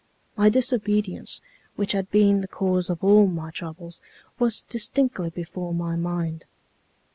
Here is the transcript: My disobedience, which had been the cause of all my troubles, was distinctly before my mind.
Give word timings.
My 0.35 0.49
disobedience, 0.49 1.41
which 1.75 1.91
had 1.91 2.09
been 2.09 2.41
the 2.41 2.47
cause 2.47 2.89
of 2.89 3.03
all 3.03 3.27
my 3.27 3.51
troubles, 3.51 4.01
was 4.39 4.63
distinctly 4.63 5.29
before 5.29 5.75
my 5.75 5.95
mind. 5.95 6.43